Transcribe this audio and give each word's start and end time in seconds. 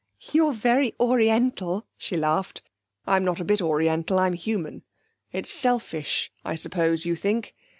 'You're 0.31 0.51
very 0.53 0.95
Oriental!' 0.99 1.85
she 1.95 2.17
laughed. 2.17 2.63
'I'm 3.05 3.23
not 3.23 3.39
a 3.39 3.43
bit 3.43 3.61
Oriental; 3.61 4.17
I'm 4.17 4.33
human. 4.33 4.81
It's 5.31 5.51
selfish, 5.51 6.31
I 6.43 6.55
suppose, 6.55 7.05
you 7.05 7.15
think? 7.15 7.53